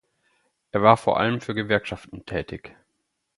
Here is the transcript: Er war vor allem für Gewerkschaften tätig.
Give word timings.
Er 0.71 0.81
war 0.81 0.97
vor 0.97 1.19
allem 1.19 1.41
für 1.41 1.53
Gewerkschaften 1.53 2.25
tätig. 2.25 2.75